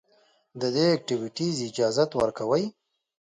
د 0.61 0.63
دې 0.75 0.83
ايکټويټيز 0.93 1.55
اجازت 1.69 2.11
ورکوي 2.19 2.65